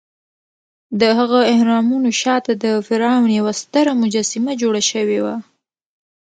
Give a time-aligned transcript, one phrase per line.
[1.01, 5.35] دهغه اهرامونو شاته د فرعون یوه ستره مجسمه جوړه شوې وه.